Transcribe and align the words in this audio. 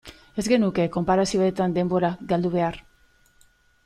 Ez 0.43 0.43
genuke 0.51 0.85
konparazioetan 0.95 1.75
denbora 1.77 2.09
galdu 2.31 2.51
behar. 2.57 2.81